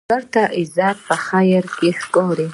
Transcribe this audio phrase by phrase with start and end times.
[0.07, 2.47] سوالګر ته عزت په خیر کې ښکاري